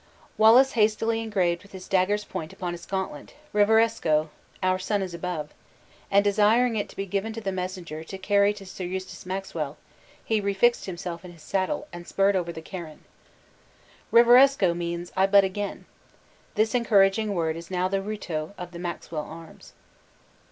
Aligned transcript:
Wallace 0.35 0.71
hastily 0.71 1.21
engraved 1.21 1.61
with 1.61 1.73
his 1.73 1.87
dagger's 1.87 2.25
point 2.25 2.51
upon 2.51 2.71
his 2.73 2.87
gauntlet, 2.87 3.35
"Reviresco! 3.53 4.29
Our 4.63 4.79
sun 4.79 5.03
is 5.03 5.13
above!" 5.13 5.53
and 6.09 6.23
desiring 6.23 6.75
it 6.75 6.89
to 6.89 6.95
be 6.95 7.05
given 7.05 7.33
to 7.33 7.39
the 7.39 7.51
messenger 7.51 8.03
to 8.05 8.17
carry 8.17 8.51
to 8.53 8.65
Sir 8.65 8.83
Eustace 8.83 9.27
Maxwell, 9.27 9.77
he 10.25 10.41
refixed 10.41 10.85
himself 10.87 11.23
in 11.23 11.31
his 11.33 11.43
saddle, 11.43 11.87
and 11.93 12.07
spurred 12.07 12.35
over 12.35 12.51
the 12.51 12.63
Carron. 12.63 13.03
Reviresco! 14.11 14.73
means 14.75 15.11
"I 15.15 15.27
bud 15.27 15.43
again!" 15.43 15.85
This 16.55 16.73
encouraging 16.73 17.35
word 17.35 17.55
is 17.55 17.69
now 17.69 17.87
the 17.87 18.01
reuto 18.01 18.53
of 18.57 18.71
the 18.71 18.79
Maxwell 18.79 19.25
arms. 19.29 19.73